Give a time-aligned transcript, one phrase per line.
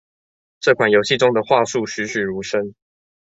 [0.61, 2.73] 這款遊戲中的樺樹栩詡如生